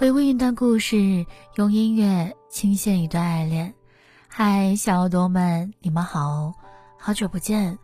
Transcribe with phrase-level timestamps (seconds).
[0.00, 1.26] 回顾一段故事，
[1.56, 3.74] 用音乐倾现一段爱恋。
[4.28, 6.54] 嗨，小耳朵们，你们好，
[6.96, 7.78] 好久不见，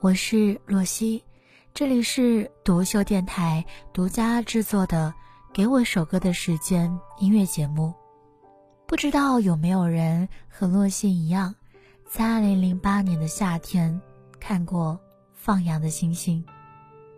[0.00, 1.24] 我是洛西，
[1.72, 5.14] 这里是独秀电台独家制作的
[5.54, 7.94] 《给我一首歌的时间》音乐节目。
[8.86, 11.54] 不知道有没有人和洛西一样，
[12.06, 13.98] 在二零零八年的夏天
[14.38, 15.00] 看过
[15.32, 16.44] 放羊的星星，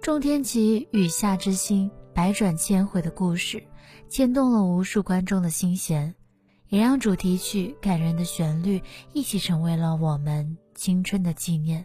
[0.01, 3.63] 仲天齐雨下之星，百转千回的故事。
[4.09, 6.15] 牵动了无数观众的心弦，
[6.71, 11.85] 也让主题曲感人的旋律一起成为了我们青春的纪念。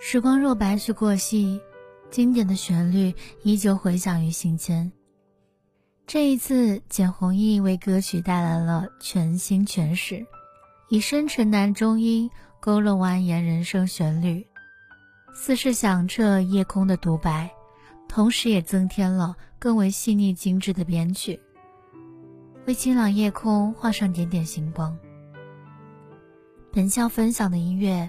[0.00, 1.60] 时光若白驹过隙，
[2.12, 4.92] 经典的旋律依旧回响于心间。
[6.06, 10.24] 这一次，简弘毅为歌曲带来了全新诠释，
[10.90, 12.30] 以深沉男中音
[12.60, 14.46] 勾勒蜿蜒人生旋律，
[15.34, 17.50] 似是响彻夜空的独白。
[18.14, 21.40] 同时也增添了更为细腻精致的编曲，
[22.66, 24.94] 为清朗夜空画上点点星光。
[26.70, 28.06] 本校分享的音乐，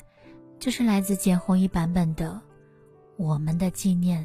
[0.59, 2.31] 就是来自简弘亦版本的
[3.15, 4.21] 《我们的纪念》。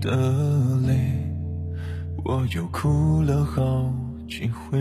[0.00, 0.10] 的
[0.86, 0.96] 泪，
[2.24, 3.92] 我又哭了好
[4.26, 4.78] 几回，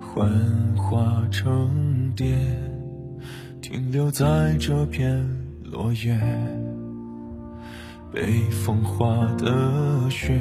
[0.00, 0.28] 幻
[0.76, 2.36] 化成蝶，
[3.60, 5.24] 停留在这片
[5.62, 6.18] 落叶，
[8.12, 10.40] 被风化的雪，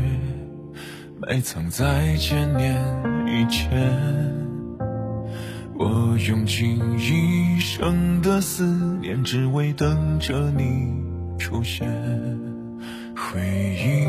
[1.22, 2.84] 埋藏在千年
[3.28, 4.36] 以前。
[5.80, 8.66] 我用尽一生的思
[9.00, 11.06] 念，只为等着你。
[11.38, 11.88] 出现，
[13.30, 14.08] 回忆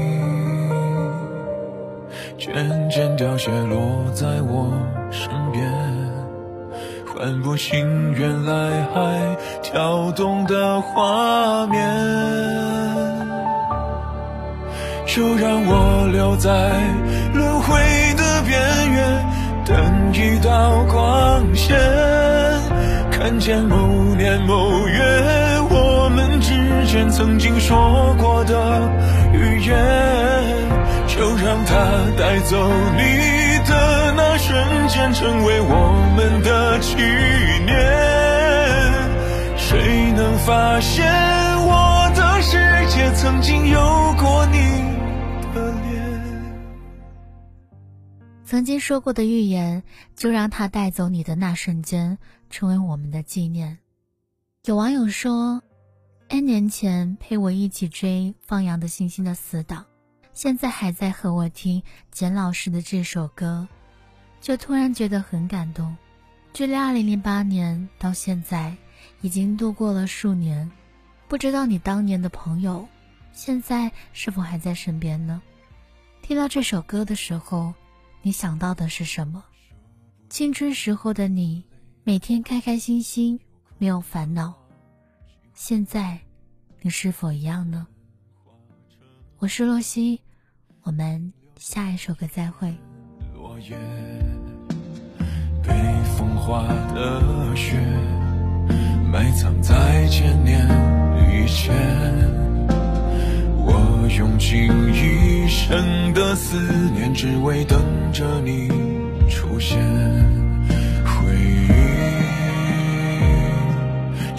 [2.39, 3.81] 渐渐凋谢，落
[4.15, 4.71] 在我
[5.11, 5.61] 身边，
[7.05, 11.81] 唤不醒原来还跳动的画面。
[15.05, 16.51] 就让我留在
[17.35, 17.75] 轮回
[18.17, 19.27] 的边缘，
[19.65, 21.77] 等一道光线，
[23.11, 25.48] 看见某年某月。
[26.99, 28.91] 前曾经说过的
[29.33, 29.77] 语言，
[31.07, 31.77] 就让它
[32.19, 32.57] 带走
[32.97, 36.97] 你的那瞬间，成为我们的纪
[37.65, 37.77] 念。
[39.57, 41.07] 谁能发现
[41.69, 43.79] 我的世界曾经有
[44.19, 44.59] 过你
[45.55, 46.21] 的脸？
[48.45, 49.85] 曾经说过的预言，
[50.17, 52.19] 就让它带走你的那瞬间，
[52.51, 53.79] 成为我们的纪念。
[54.65, 55.63] 有网友说。
[56.31, 59.87] N 年前陪我一起追放羊的星星的死党，
[60.35, 63.67] 现在还在和我听简老师的这首歌，
[64.39, 65.97] 就突然觉得很感动。
[66.53, 68.77] 距离2008年到现在，
[69.23, 70.71] 已经度过了数年，
[71.29, 72.87] 不知道你当年的朋友，
[73.33, 75.41] 现在是否还在身边呢？
[76.21, 77.73] 听到这首歌的时候，
[78.21, 79.43] 你想到的是什么？
[80.29, 81.65] 青春时候的你，
[82.05, 83.41] 每天开开心心，
[83.79, 84.53] 没有烦恼。
[85.61, 86.21] 现在，
[86.83, 87.89] 你是否一样呢？
[89.41, 90.23] 我是洛西，
[90.85, 92.73] 我们下一首歌再会。
[93.35, 93.77] 落叶
[95.61, 95.75] 被
[96.17, 96.63] 风化
[96.95, 97.77] 的雪，
[99.11, 100.65] 埋藏在千年
[101.29, 101.75] 以前。
[103.67, 104.63] 我用尽
[104.95, 106.57] 一生的思
[106.93, 107.83] 念，只为等
[108.13, 108.69] 着你
[109.29, 109.77] 出现。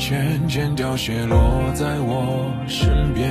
[0.09, 1.37] 渐渐凋谢，落
[1.75, 3.29] 在我身边，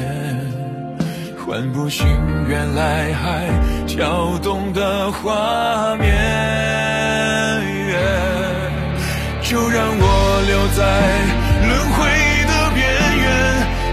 [1.36, 2.06] 唤不醒
[2.46, 3.48] 原来还
[3.84, 6.06] 跳动的画面。
[9.42, 10.04] 就让我
[10.46, 10.86] 留在
[11.66, 12.06] 轮回
[12.46, 12.86] 的边
[13.18, 13.26] 缘，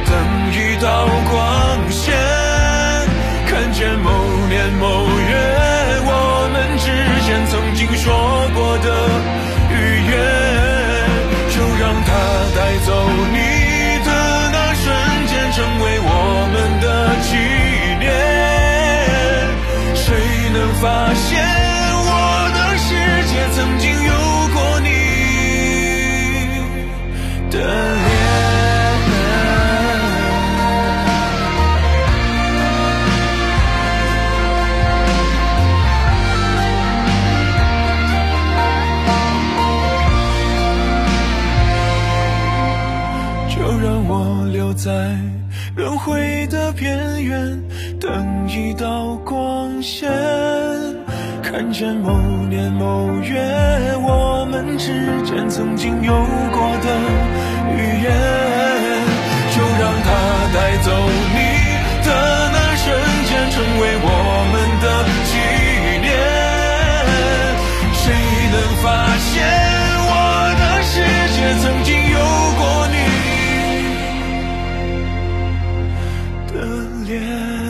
[0.06, 0.14] 等
[0.54, 2.14] 一道光线，
[3.48, 4.14] 看见某
[4.48, 5.34] 年某月，
[6.06, 6.86] 我们之
[7.26, 8.14] 间曾经说
[8.54, 8.94] 过的
[13.16, 13.38] 有你
[14.04, 14.10] 的
[14.52, 14.92] 那瞬
[15.28, 16.12] 间，成为我
[16.52, 16.86] 们的
[17.24, 17.32] 纪
[17.98, 18.04] 念。
[19.96, 20.04] 谁
[20.52, 20.84] 能发
[21.14, 21.24] 现
[22.08, 22.12] 我
[22.54, 22.92] 的世
[23.32, 24.12] 界曾经有
[43.76, 44.90] 就让我留在
[45.76, 47.62] 轮回的边缘，
[48.00, 50.10] 等一道光线，
[51.44, 52.18] 看见某
[52.48, 53.36] 年某月
[53.98, 54.88] 我们之
[55.26, 56.14] 间曾经有
[56.54, 56.88] 过的
[57.76, 58.12] 语言，
[59.52, 60.08] 就让它
[60.54, 60.92] 带走
[61.34, 62.35] 你的。
[77.06, 77.65] 脸。